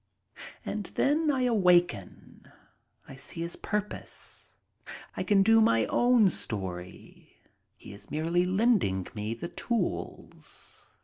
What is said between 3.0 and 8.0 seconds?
I see his purpose. I can do my own story— he